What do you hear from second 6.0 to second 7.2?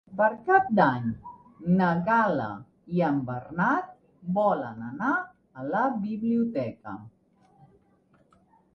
biblioteca.